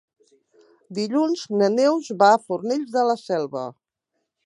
Dilluns 0.99 1.45
na 1.61 1.69
Neus 1.75 2.09
va 2.25 2.33
a 2.39 2.43
Fornells 2.49 2.99
de 2.99 3.07
la 3.11 3.19
Selva. 3.29 3.71